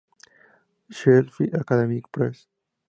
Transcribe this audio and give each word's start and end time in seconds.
Sheffield 0.89 1.53
Academic 1.53 2.11
Press. 2.11 2.47